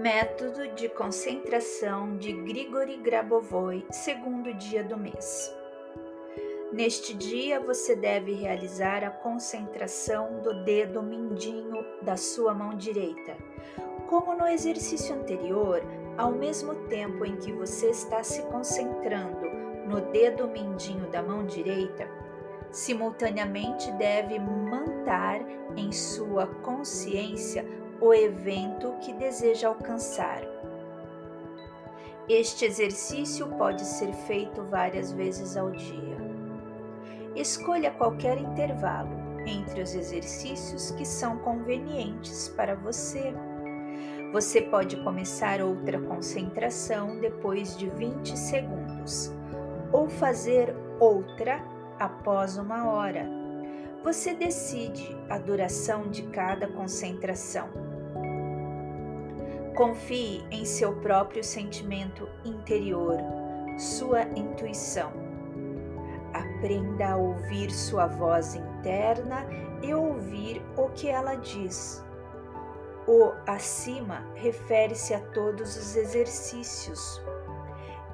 Método 0.00 0.68
de 0.76 0.88
concentração 0.88 2.16
de 2.18 2.32
Grigori 2.32 2.98
Grabovoi, 2.98 3.84
segundo 3.90 4.54
dia 4.54 4.84
do 4.84 4.96
mês. 4.96 5.52
Neste 6.72 7.12
dia 7.12 7.58
você 7.58 7.96
deve 7.96 8.32
realizar 8.32 9.02
a 9.02 9.10
concentração 9.10 10.40
do 10.40 10.62
dedo 10.62 11.02
mindinho 11.02 11.84
da 12.00 12.16
sua 12.16 12.54
mão 12.54 12.76
direita. 12.76 13.36
Como 14.06 14.36
no 14.36 14.46
exercício 14.46 15.16
anterior, 15.16 15.82
ao 16.16 16.30
mesmo 16.30 16.76
tempo 16.86 17.24
em 17.24 17.34
que 17.34 17.50
você 17.50 17.90
está 17.90 18.22
se 18.22 18.42
concentrando 18.42 19.48
no 19.88 20.00
dedo 20.12 20.46
mindinho 20.46 21.10
da 21.10 21.24
mão 21.24 21.44
direita, 21.44 22.08
simultaneamente 22.70 23.90
deve 23.92 24.38
manter 24.38 25.44
em 25.76 25.90
sua 25.90 26.46
consciência 26.46 27.66
o 28.00 28.14
evento 28.14 28.94
que 29.00 29.12
deseja 29.12 29.68
alcançar. 29.68 30.42
Este 32.28 32.64
exercício 32.64 33.46
pode 33.56 33.82
ser 33.82 34.12
feito 34.12 34.62
várias 34.64 35.10
vezes 35.12 35.56
ao 35.56 35.70
dia. 35.70 36.16
Escolha 37.34 37.90
qualquer 37.90 38.38
intervalo 38.38 39.10
entre 39.46 39.82
os 39.82 39.94
exercícios 39.94 40.90
que 40.92 41.04
são 41.04 41.38
convenientes 41.38 42.48
para 42.50 42.74
você. 42.74 43.32
Você 44.32 44.60
pode 44.62 44.96
começar 44.98 45.60
outra 45.62 45.98
concentração 46.00 47.18
depois 47.18 47.76
de 47.76 47.88
20 47.88 48.36
segundos 48.36 49.32
ou 49.90 50.08
fazer 50.08 50.74
outra 51.00 51.64
após 51.98 52.58
uma 52.58 52.90
hora. 52.90 53.26
Você 54.04 54.34
decide 54.34 55.16
a 55.28 55.38
duração 55.38 56.08
de 56.08 56.22
cada 56.28 56.68
concentração. 56.68 57.87
Confie 59.78 60.44
em 60.50 60.64
seu 60.64 60.92
próprio 60.92 61.44
sentimento 61.44 62.28
interior, 62.44 63.16
sua 63.78 64.22
intuição. 64.22 65.12
Aprenda 66.34 67.10
a 67.10 67.16
ouvir 67.16 67.70
sua 67.70 68.08
voz 68.08 68.56
interna 68.56 69.46
e 69.80 69.94
ouvir 69.94 70.60
o 70.76 70.88
que 70.88 71.08
ela 71.08 71.36
diz. 71.36 72.04
O 73.06 73.30
acima 73.46 74.26
refere-se 74.34 75.14
a 75.14 75.20
todos 75.20 75.76
os 75.76 75.94
exercícios. 75.94 77.22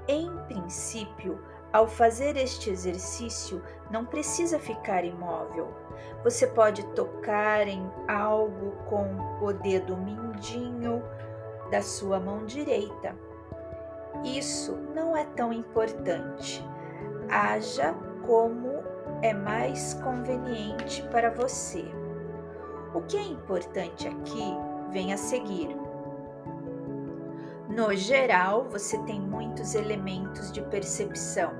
Em 0.06 0.36
princípio, 0.46 1.40
ao 1.72 1.88
fazer 1.88 2.36
este 2.36 2.68
exercício, 2.68 3.62
não 3.90 4.04
precisa 4.04 4.58
ficar 4.58 5.02
imóvel. 5.02 5.74
Você 6.22 6.46
pode 6.46 6.84
tocar 6.88 7.66
em 7.66 7.90
algo 8.06 8.72
com 8.84 9.06
o 9.42 9.50
dedo 9.52 9.96
mindinho, 9.96 11.02
da 11.74 11.82
sua 11.82 12.20
mão 12.20 12.46
direita. 12.46 13.16
Isso 14.22 14.76
não 14.94 15.16
é 15.16 15.24
tão 15.24 15.52
importante. 15.52 16.64
Haja 17.28 17.92
como 18.24 18.84
é 19.22 19.34
mais 19.34 19.92
conveniente 19.94 21.02
para 21.10 21.30
você. 21.30 21.84
O 22.94 23.00
que 23.00 23.16
é 23.16 23.22
importante 23.24 24.06
aqui 24.06 24.56
vem 24.92 25.12
a 25.12 25.16
seguir. 25.16 25.76
No 27.68 27.92
geral, 27.92 28.68
você 28.70 28.96
tem 28.98 29.20
muitos 29.20 29.74
elementos 29.74 30.52
de 30.52 30.62
percepção. 30.62 31.52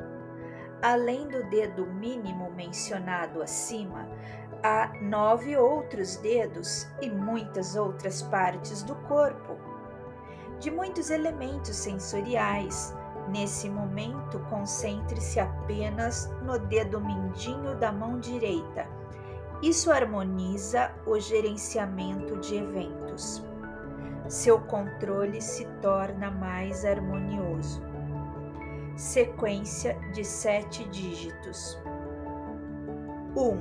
Além 0.81 1.27
do 1.27 1.42
dedo 1.51 1.89
mínimo 1.89 2.53
mencionado 2.53 3.42
acima, 3.42 4.09
há 4.62 4.92
nove 5.01 5.57
outros 5.57 6.19
dedos 6.19 6.87
e 7.03 7.11
muitas 7.11 7.75
outras 7.75 8.23
partes 8.23 8.85
do 8.85 8.95
corpo 9.09 9.73
de 10.60 10.70
muitos 10.70 11.10
elementos 11.10 11.77
sensoriais. 11.77 12.95
Nesse 13.29 13.70
momento, 13.70 14.39
concentre-se 14.51 15.40
apenas 15.40 16.30
no 16.42 16.58
dedo 16.58 17.01
mindinho 17.01 17.77
da 17.77 17.90
mão 17.90 18.18
direita. 18.20 18.86
Isso 19.62 19.90
harmoniza 19.90 20.92
o 21.06 21.18
gerenciamento 21.18 22.36
de 22.39 22.56
eventos. 22.56 23.42
Seu 24.29 24.61
controle 24.61 25.40
se 25.40 25.64
torna 25.80 26.30
mais 26.30 26.84
harmonioso. 26.84 27.83
Sequência 28.96 29.98
de 30.12 30.24
sete 30.24 30.89
dígitos: 30.89 31.79
1, 33.36 33.58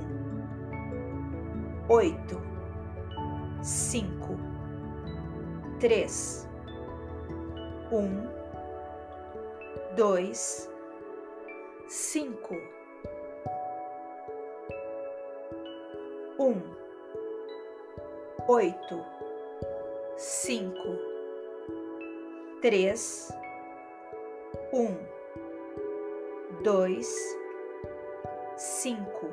8, 1.88 2.40
5, 3.62 4.36
3, 5.80 6.43
um, 7.94 8.26
dois, 9.94 10.68
cinco, 11.86 12.56
um, 16.40 16.60
oito, 18.48 19.00
cinco, 20.16 20.98
três, 22.60 23.32
um, 24.72 24.96
dois, 26.64 27.08
cinco, 28.56 29.30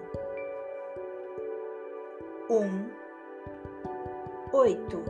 um, 2.48 2.92
oito, 4.54 5.04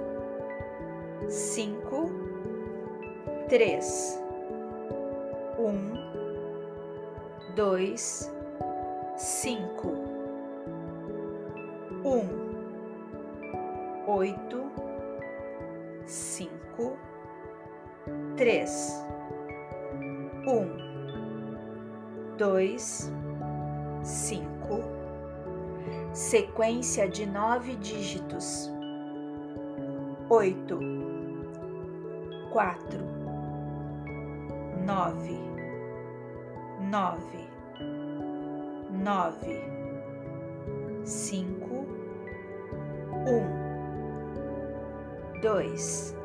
cinco 1.27 2.30
três, 3.51 4.17
um, 5.59 5.91
dois, 7.53 8.31
cinco, 9.17 9.89
um, 12.05 12.29
oito, 14.07 14.71
cinco, 16.05 16.97
três, 18.37 18.89
um, 20.47 20.69
dois, 22.37 23.11
cinco, 24.01 24.79
sequência 26.13 27.09
de 27.09 27.25
nove 27.25 27.75
dígitos, 27.75 28.71
oito, 30.29 30.79
quatro 32.53 33.20
nove, 34.85 35.39
nove, 36.79 37.47
nove, 38.89 39.61
cinco, 41.05 41.85
um, 43.27 43.49
dois, 45.41 46.15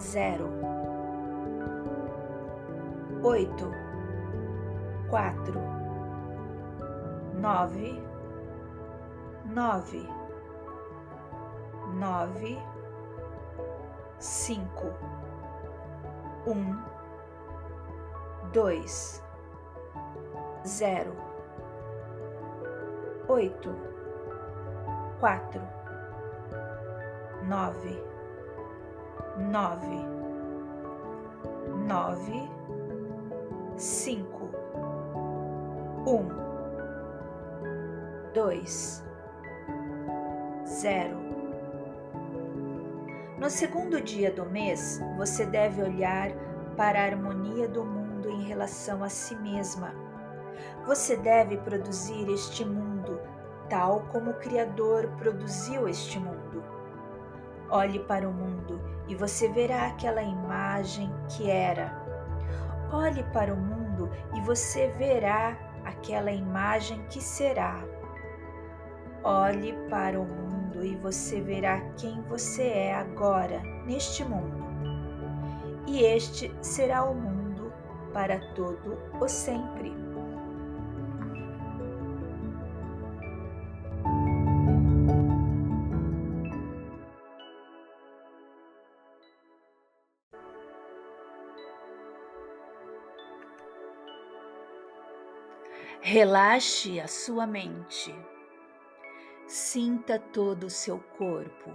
zero, 0.00 0.48
oito, 3.22 3.70
quatro, 5.08 5.60
nove, 7.34 8.02
nove, 9.44 10.08
nove, 11.94 12.58
cinco, 14.18 14.92
um 16.46 16.97
dois, 18.52 19.22
zero, 20.66 21.12
oito, 23.28 23.74
quatro, 25.20 25.60
nove, 27.46 28.02
nove, 29.50 30.06
nove, 31.86 32.50
cinco, 33.76 34.48
um, 36.06 36.28
dois, 38.32 39.04
zero. 40.66 41.18
No 43.38 43.50
segundo 43.50 44.00
dia 44.00 44.32
do 44.32 44.44
mês, 44.46 45.00
você 45.16 45.44
deve 45.46 45.82
olhar 45.82 46.30
para 46.76 47.00
a 47.00 47.04
harmonia 47.04 47.68
do 47.68 47.84
mundo 47.84 47.97
mundo 48.28 48.30
em 48.30 48.42
relação 48.42 49.02
a 49.02 49.08
si 49.08 49.34
mesma. 49.36 49.94
Você 50.86 51.16
deve 51.16 51.56
produzir 51.58 52.28
este 52.30 52.64
mundo 52.64 53.20
tal 53.68 54.00
como 54.12 54.30
o 54.30 54.34
Criador 54.34 55.08
produziu 55.18 55.88
este 55.88 56.18
mundo. 56.18 56.62
Olhe 57.70 57.98
para 58.00 58.28
o 58.28 58.32
mundo 58.32 58.80
e 59.08 59.14
você 59.14 59.48
verá 59.48 59.88
aquela 59.88 60.22
imagem 60.22 61.12
que 61.28 61.50
era. 61.50 61.92
Olhe 62.90 63.22
para 63.24 63.52
o 63.52 63.56
mundo 63.56 64.10
e 64.34 64.40
você 64.40 64.88
verá 64.98 65.56
aquela 65.84 66.30
imagem 66.30 67.04
que 67.10 67.22
será. 67.22 67.82
Olhe 69.22 69.74
para 69.90 70.18
o 70.18 70.24
mundo 70.24 70.82
e 70.82 70.96
você 70.96 71.40
verá 71.40 71.80
quem 71.98 72.22
você 72.22 72.62
é 72.62 72.94
agora 72.94 73.60
neste 73.84 74.24
mundo. 74.24 74.66
e 75.86 76.02
este 76.02 76.54
será 76.60 77.02
o 77.04 77.14
mundo 77.14 77.37
para 78.18 78.40
todo 78.52 78.98
o 79.20 79.28
sempre. 79.28 79.92
Relaxe 96.00 96.98
a 96.98 97.06
sua 97.06 97.46
mente. 97.46 98.12
Sinta 99.46 100.18
todo 100.18 100.64
o 100.64 100.70
seu 100.70 100.98
corpo. 101.16 101.72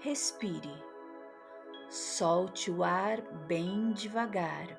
Respire. 0.00 0.87
Solte 1.88 2.70
o 2.70 2.84
ar 2.84 3.20
bem 3.46 3.92
devagar. 3.92 4.78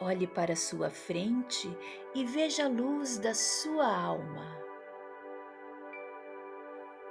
Olhe 0.00 0.26
para 0.26 0.56
sua 0.56 0.90
frente 0.90 1.68
e 2.14 2.24
veja 2.24 2.64
a 2.64 2.68
luz 2.68 3.18
da 3.18 3.34
sua 3.34 3.86
alma 3.86 4.60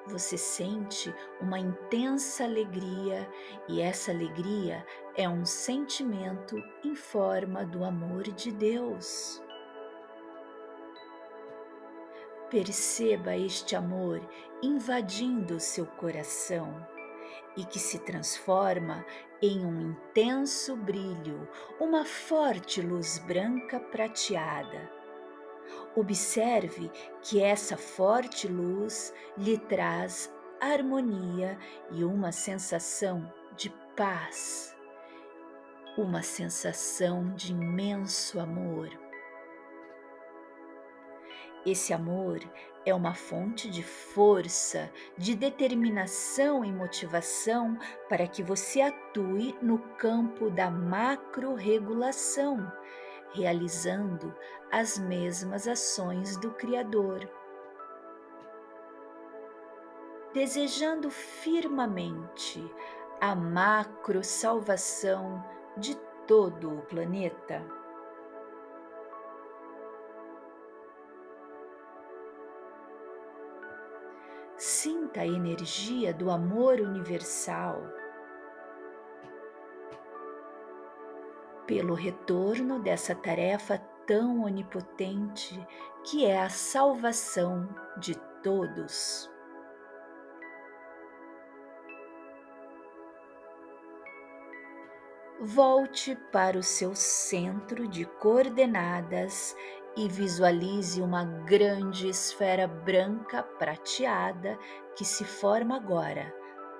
você 0.09 0.37
sente 0.37 1.13
uma 1.39 1.59
intensa 1.59 2.43
alegria 2.43 3.29
e 3.67 3.79
essa 3.79 4.11
alegria 4.11 4.85
é 5.15 5.29
um 5.29 5.45
sentimento 5.45 6.57
em 6.83 6.95
forma 6.95 7.63
do 7.63 7.83
amor 7.83 8.23
de 8.23 8.51
Deus. 8.51 9.41
Perceba 12.49 13.37
este 13.37 13.75
amor 13.75 14.19
invadindo 14.63 15.59
seu 15.59 15.85
coração 15.85 16.75
e 17.59 17.65
que 17.65 17.77
se 17.77 17.99
transforma 17.99 19.05
em 19.41 19.65
um 19.65 19.91
intenso 19.91 20.75
brilho, 20.75 21.47
uma 21.79 22.05
forte 22.05 22.81
luz 22.81 23.19
branca 23.19 23.79
prateada 23.79 24.99
Observe 25.95 26.91
que 27.21 27.41
essa 27.41 27.75
forte 27.75 28.47
luz 28.47 29.13
lhe 29.37 29.57
traz 29.57 30.33
harmonia 30.61 31.57
e 31.91 32.03
uma 32.03 32.31
sensação 32.31 33.31
de 33.55 33.69
paz, 33.95 34.75
uma 35.97 36.21
sensação 36.21 37.33
de 37.33 37.51
imenso 37.51 38.39
amor. 38.39 38.89
Esse 41.71 41.93
amor 41.93 42.39
é 42.83 42.95
uma 42.95 43.13
fonte 43.13 43.69
de 43.69 43.83
força, 43.83 44.91
de 45.15 45.35
determinação 45.35 46.65
e 46.65 46.71
motivação 46.71 47.77
para 48.09 48.25
que 48.25 48.41
você 48.41 48.81
atue 48.81 49.55
no 49.61 49.77
campo 49.77 50.49
da 50.49 50.71
macro-regulação 50.71 52.71
realizando 53.33 54.35
as 54.71 54.97
mesmas 54.97 55.67
ações 55.67 56.35
do 56.37 56.49
Criador. 56.49 57.29
Desejando 60.33 61.11
firmemente 61.11 62.67
a 63.21 63.35
macro 63.35 64.23
salvação 64.23 65.45
de 65.77 65.93
todo 66.25 66.79
o 66.79 66.81
planeta. 66.81 67.63
Sinta 74.59 75.21
a 75.21 75.25
energia 75.25 76.13
do 76.13 76.29
amor 76.29 76.81
universal 76.81 77.81
pelo 81.65 81.93
retorno 81.93 82.77
dessa 82.77 83.15
tarefa 83.15 83.77
tão 84.05 84.43
onipotente 84.43 85.65
que 86.03 86.25
é 86.25 86.41
a 86.41 86.49
salvação 86.49 87.69
de 88.01 88.15
todos. 88.43 89.31
Volte 95.39 96.17
para 96.33 96.57
o 96.57 96.63
seu 96.63 96.93
centro 96.93 97.87
de 97.87 98.03
coordenadas 98.03 99.55
e 99.99 100.07
visualize 100.07 101.01
uma 101.01 101.25
grande 101.25 102.07
esfera 102.07 102.65
branca 102.65 103.43
prateada 103.43 104.57
que 104.95 105.03
se 105.03 105.25
forma 105.25 105.75
agora 105.75 106.33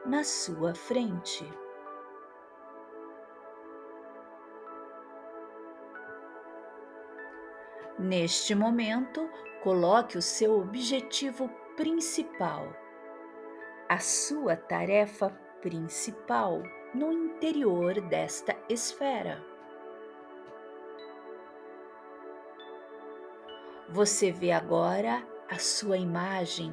na 0.06 0.24
sua 0.24 0.74
frente. 0.74 1.46
Neste 8.00 8.56
momento, 8.56 9.30
coloque 9.62 10.18
o 10.18 10.22
seu 10.22 10.58
objetivo 10.58 11.50
principal, 11.76 12.74
a 13.90 14.00
sua 14.00 14.56
tarefa 14.56 15.30
principal 15.62 16.64
no 16.96 17.12
interior 17.12 18.00
desta 18.00 18.56
esfera. 18.70 19.49
Você 23.92 24.32
vê 24.32 24.52
agora 24.52 25.28
a 25.50 25.58
sua 25.58 25.98
imagem 25.98 26.72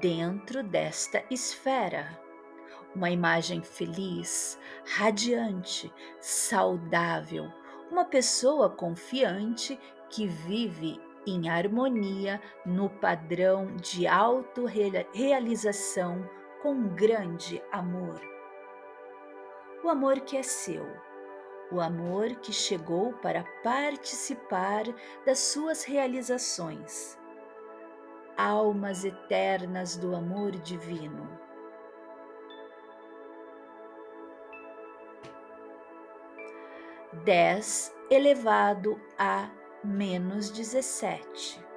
dentro 0.00 0.64
desta 0.64 1.22
esfera. 1.30 2.18
Uma 2.92 3.08
imagem 3.08 3.62
feliz, 3.62 4.58
radiante, 4.84 5.94
saudável, 6.20 7.48
uma 7.88 8.04
pessoa 8.04 8.68
confiante 8.68 9.78
que 10.08 10.26
vive 10.26 11.00
em 11.24 11.48
harmonia 11.48 12.42
no 12.66 12.90
padrão 12.90 13.76
de 13.76 14.08
autorrealização 14.08 16.28
com 16.62 16.88
grande 16.88 17.62
amor. 17.70 18.20
O 19.84 19.88
amor 19.88 20.18
que 20.22 20.36
é 20.36 20.42
seu, 20.42 20.84
o 21.70 21.80
amor 21.80 22.34
que 22.36 22.52
chegou 22.52 23.12
para 23.14 23.44
participar 23.62 24.84
das 25.24 25.38
suas 25.38 25.84
realizações, 25.84 27.18
almas 28.36 29.04
eternas 29.04 29.96
do 29.96 30.14
amor 30.14 30.52
divino. 30.52 31.28
Dez 37.24 37.94
elevado 38.10 39.00
a 39.18 39.50
menos 39.84 40.50
17. 40.50 41.70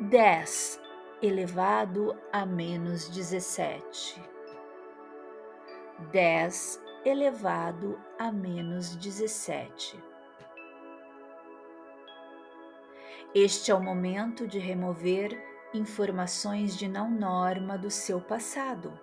10 0.00 0.80
elevado 1.20 2.18
a 2.32 2.46
menos 2.46 3.08
17. 3.10 4.22
10 6.10 6.82
elevado 7.04 7.98
a 8.18 8.30
menos 8.30 8.96
17. 8.96 10.02
Este 13.34 13.70
é 13.70 13.74
o 13.74 13.82
momento 13.82 14.46
de 14.46 14.58
remover 14.58 15.40
informações 15.72 16.76
de 16.76 16.88
não 16.88 17.10
norma 17.10 17.78
do 17.78 17.90
seu 17.90 18.20
passado. 18.20 18.98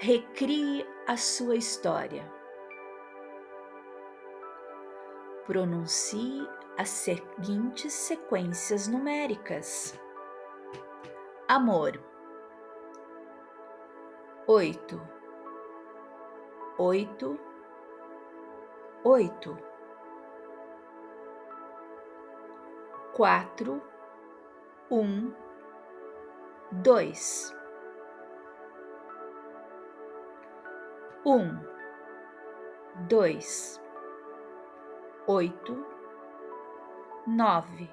Recrie 0.00 0.86
a 1.06 1.16
sua 1.16 1.56
história 1.56 2.40
pronuncie 5.50 6.48
as 6.78 6.88
seguintes 6.90 7.92
sequências 7.92 8.86
numéricas: 8.86 9.98
amor, 11.48 12.00
oito, 14.50 15.00
oito, 16.76 17.38
oito, 19.04 19.56
quatro, 23.14 23.80
um, 24.90 25.32
dois, 26.72 27.54
um, 31.24 31.60
dois. 33.06 33.80
Oito, 35.28 35.86
nove, 37.24 37.88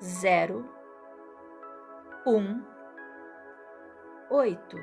zero, 0.00 0.64
um, 2.24 2.73
oito. 4.30 4.76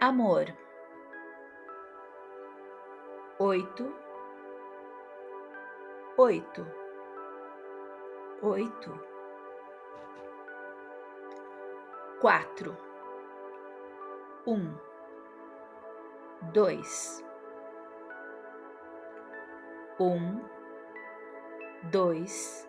Amor, 0.00 0.46
oito, 3.38 3.94
oito, 6.18 6.66
oito, 8.42 9.00
quatro, 12.20 12.76
um, 14.46 14.76
dois, 16.52 17.24
um, 19.98 20.40
dois, 21.90 22.68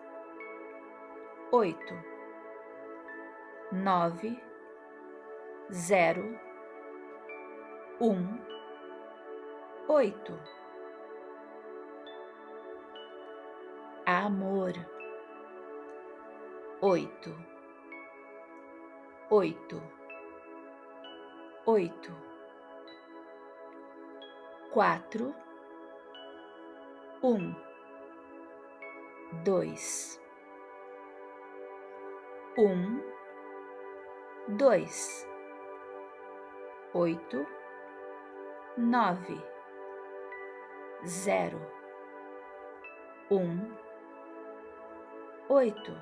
oito, 1.52 2.15
nove, 3.72 4.40
zero, 5.70 6.38
um, 8.00 8.38
oito. 9.88 10.38
Amor. 14.04 14.72
Oito, 16.82 17.34
oito, 19.30 19.82
oito, 21.64 22.12
quatro, 24.70 25.34
um, 27.22 27.54
dois, 29.42 30.20
um, 32.58 33.15
dois, 34.48 35.28
oito, 36.94 37.46
nove, 38.76 39.42
zero, 41.04 41.60
um, 43.30 43.74
oito. 45.48 45.92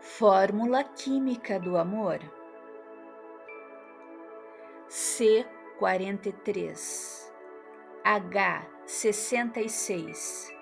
Fórmula 0.00 0.84
química 0.84 1.58
do 1.58 1.76
amor. 1.76 2.20
C43, 4.88 7.32
H66, 8.04 10.54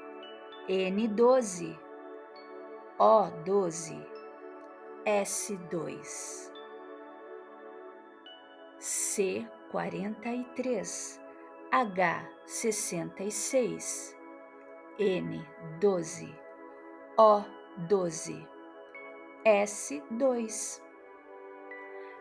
N12, 0.69 1.88
O12, 2.99 4.05
S2. 5.07 5.99
C43, 8.81 11.19
H66, 11.73 14.15
N12, 14.99 16.35
O12. 17.17 18.47
S2, 19.47 20.81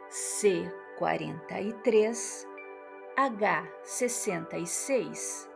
C43, 0.10 2.46
H66, 3.18 5.48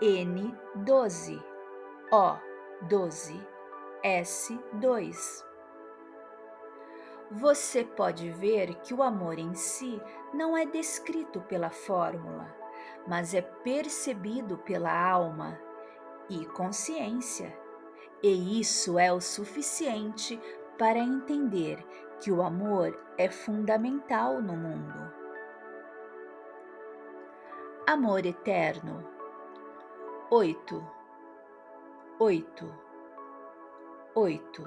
N12, 0.00 1.42
O12, 2.12 3.55
S2. 4.06 5.44
Você 7.28 7.82
pode 7.82 8.30
ver 8.30 8.76
que 8.76 8.94
o 8.94 9.02
amor 9.02 9.36
em 9.36 9.52
si 9.56 10.00
não 10.32 10.56
é 10.56 10.64
descrito 10.64 11.40
pela 11.40 11.70
fórmula, 11.70 12.54
mas 13.04 13.34
é 13.34 13.42
percebido 13.42 14.58
pela 14.58 14.96
alma 14.96 15.60
e 16.30 16.46
consciência. 16.46 17.52
E 18.22 18.60
isso 18.60 18.96
é 18.96 19.12
o 19.12 19.20
suficiente 19.20 20.40
para 20.78 21.00
entender 21.00 21.84
que 22.20 22.30
o 22.30 22.42
amor 22.42 22.96
é 23.18 23.28
fundamental 23.28 24.40
no 24.40 24.56
mundo. 24.56 25.12
Amor 27.88 28.24
eterno. 28.24 29.04
Oito, 30.30 30.84
oito, 32.20 32.85
oito, 34.16 34.62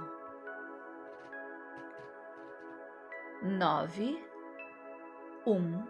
nove, 3.41 4.23
um, 5.47 5.83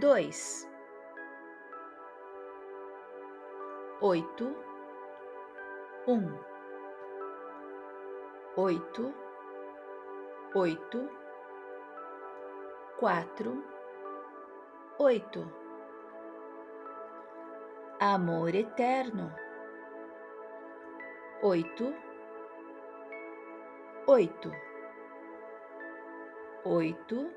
dois, 0.00 0.68
oito, 4.00 4.52
um. 6.08 6.48
Oito, 8.56 9.14
oito, 10.56 11.08
quatro, 12.98 13.62
oito. 14.98 15.46
Amor 18.00 18.52
eterno. 18.56 19.32
Oito, 21.40 22.07
oito, 24.08 24.50
oito, 26.64 27.30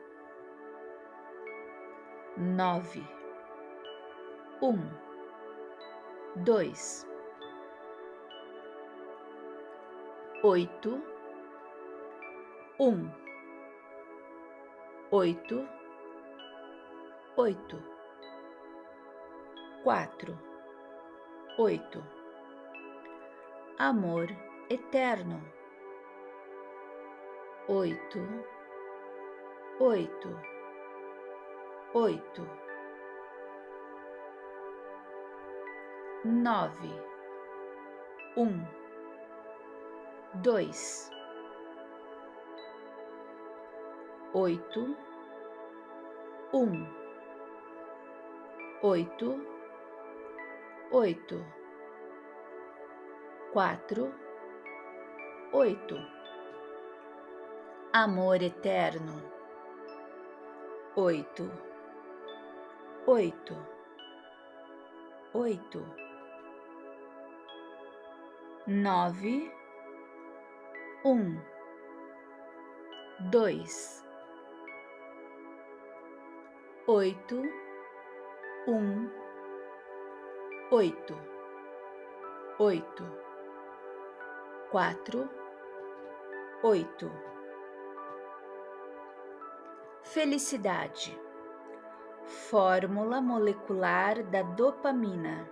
nove, 2.38 3.06
um, 4.62 4.80
dois, 6.46 7.06
oito. 10.44 11.12
Um, 12.80 13.12
oito, 15.12 15.68
oito, 17.36 17.84
quatro, 19.84 20.36
oito. 21.60 22.01
Amor 23.78 24.30
eterno. 24.70 25.61
Oito, 27.74 28.20
oito, 29.80 30.30
oito. 31.94 32.48
Nove, 36.25 36.92
um, 38.36 38.62
dois 40.42 41.10
oito, 44.34 44.98
um, 46.54 46.86
oito, 48.84 49.40
oito, 50.92 51.46
quatro, 53.54 54.13
oito. 55.54 56.21
Amor 57.94 58.42
eterno, 58.42 59.22
oito, 60.96 61.52
oito, 63.06 63.54
oito, 65.34 65.86
nove, 68.66 69.54
um, 71.04 71.38
dois. 73.30 74.02
Oito, 76.88 77.42
um, 78.68 79.10
oito, 80.72 81.18
oito, 82.58 83.04
quatro, 84.72 85.30
oito. 86.64 87.31
Felicidade. 90.13 91.18
Fórmula 92.50 93.22
molecular 93.22 94.24
da 94.24 94.41
dopamina. 94.41 95.48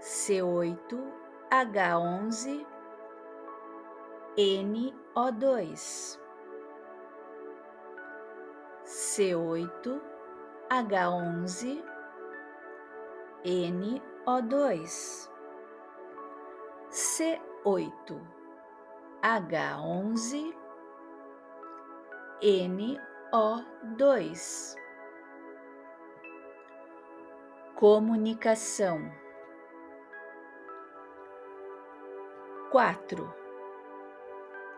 C8H11 0.00 2.66
NO2 4.36 5.78
C8, 16.84 18.20
H11, 19.22 20.54
NO2. 22.44 22.52
C8, 22.52 22.84
H11, 23.32 23.64
NO2. 23.96 24.74
Comunicação. 27.74 29.12
Quatro, 32.70 33.32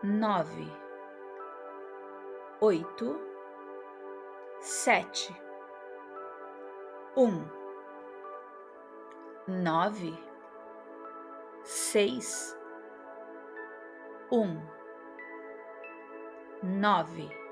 nove, 0.03 0.71
oito, 2.61 3.19
sete, 4.61 5.35
um, 7.17 7.43
nove, 9.47 10.15
seis, 11.63 12.55
um, 14.31 14.61
nove, 16.63 17.46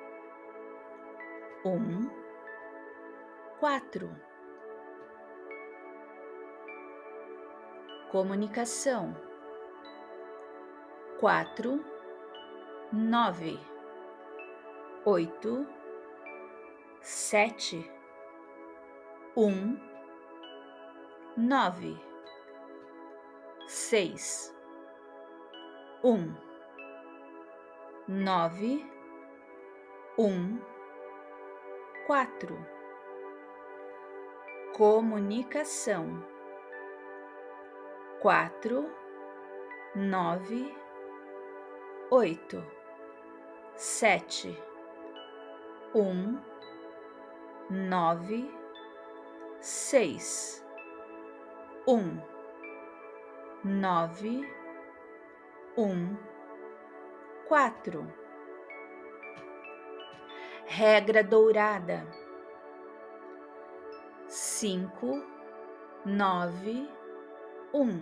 um, 1.65 2.10
quatro. 3.60 4.10
Comunicação. 8.12 9.15
Quatro, 11.19 11.84
nove, 12.93 13.57
oito, 15.05 15.65
sete, 17.01 17.89
um, 19.36 19.79
nove, 21.36 21.98
seis, 23.65 24.53
um, 26.03 26.36
nove, 28.07 28.86
um, 30.19 30.60
quatro. 32.05 32.57
Comunicação 34.75 36.24
quatro, 38.25 38.89
nove, 39.93 40.75
oito, 42.09 42.63
sete, 43.75 44.59
um, 45.93 46.41
nove, 47.69 48.50
seis, 49.59 50.65
um, 51.88 52.19
nove, 53.63 54.41
um, 55.77 56.17
quatro. 57.47 58.25
Regra 60.65 61.24
dourada. 61.24 62.05
Cinco, 64.27 65.24
nove, 66.05 66.89
um, 67.74 68.01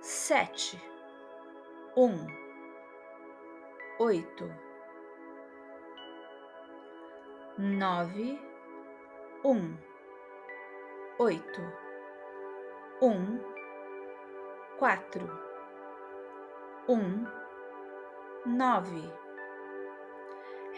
sete 0.00 0.80
um, 1.96 2.26
oito, 3.98 4.44
nove, 7.56 8.38
um, 9.42 9.74
oito, 11.18 11.62
um, 13.00 13.40
quatro, 14.78 15.26
um, 16.86 17.26
nove. 18.44 19.25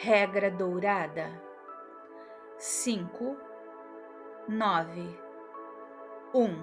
Regra 0.01 0.49
dourada, 0.49 1.29
cinco, 2.57 3.37
nove, 4.47 5.21
um, 6.33 6.55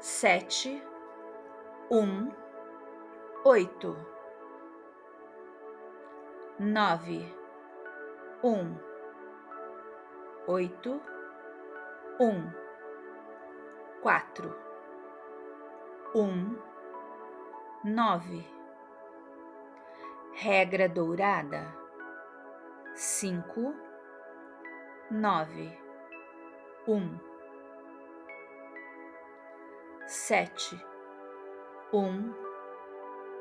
sete. 0.00 0.82
Um, 1.90 2.30
oito, 3.44 3.94
nove, 6.58 7.30
um, 8.42 8.74
oito, 10.46 10.98
um, 12.18 12.50
quatro, 14.00 14.56
um, 16.14 16.56
nove. 17.84 18.61
Regra 20.34 20.88
dourada, 20.88 21.72
cinco, 22.94 23.74
nove, 25.10 25.78
um, 26.88 27.18
sete. 30.06 30.92
Um, 31.92 32.32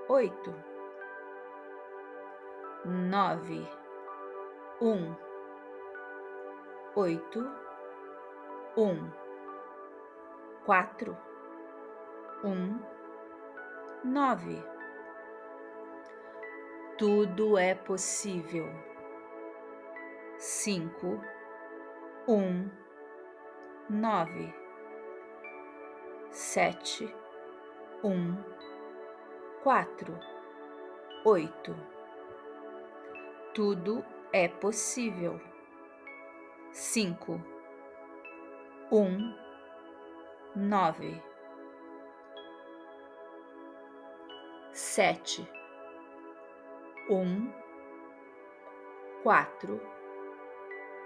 oito, 0.09 0.53
nove, 2.83 3.65
um, 4.81 5.15
oito, 6.95 7.49
um, 8.75 9.09
quatro, 10.65 11.17
um, 12.43 12.77
nove. 14.03 14.70
Tudo 17.01 17.57
é 17.57 17.73
possível. 17.73 18.69
Cinco, 20.37 21.19
um, 22.27 22.69
nove, 23.89 24.53
sete 26.29 27.11
um, 28.03 28.35
quatro, 29.63 30.15
oito. 31.25 31.75
Tudo 33.55 34.05
é 34.31 34.47
possível. 34.47 35.41
Cinco, 36.71 37.41
um, 38.91 39.35
nove, 40.55 41.19
sete, 44.71 45.51
um, 47.11 47.51
quatro, 49.21 49.81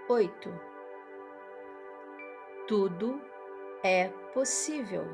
oito. 0.08 0.48
Tudo 2.68 3.20
é 3.82 4.08
possível 4.32 5.04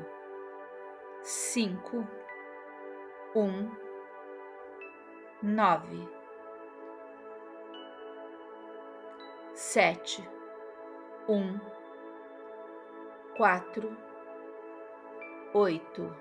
cinco, 1.23 2.07
um, 3.35 3.71
nove, 5.41 6.07
sete, 9.55 10.23
um, 11.27 11.59
quatro, 13.35 13.97
oito. 15.55 16.15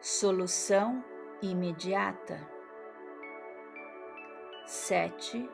Solução 0.00 1.04
imediata. 1.42 2.57
Sete, 4.68 5.48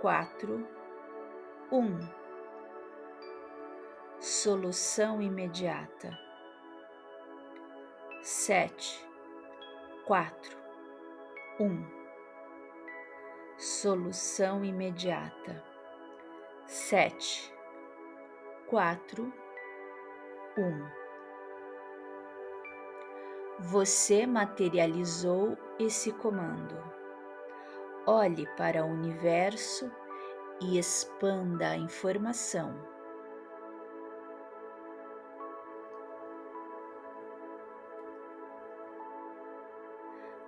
quatro, 0.00 0.66
um. 1.70 1.98
Solução 4.18 5.20
imediata 5.20 6.24
sete, 8.24 9.06
quatro, 10.06 10.56
um. 11.60 11.84
Solução 13.58 14.64
imediata. 14.64 15.62
Sete, 16.66 17.54
quatro, 18.66 19.30
um. 20.56 20.88
Você 23.60 24.26
materializou 24.26 25.58
esse 25.78 26.10
comando. 26.12 26.82
Olhe 28.06 28.46
para 28.56 28.84
o 28.84 28.88
universo 28.88 29.90
e 30.60 30.78
expanda 30.78 31.70
a 31.70 31.76
informação. 31.76 32.74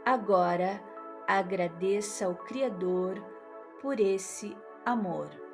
Agora 0.05 0.83
agradeça 1.27 2.27
ao 2.27 2.35
Criador 2.35 3.21
por 3.81 3.99
esse 3.99 4.57
amor. 4.85 5.45